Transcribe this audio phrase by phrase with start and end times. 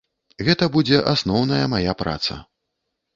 [0.45, 2.39] Гэта будзе асноўная мая праца.